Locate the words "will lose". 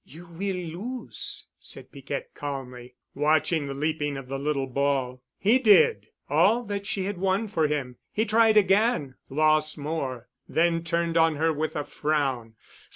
0.25-1.45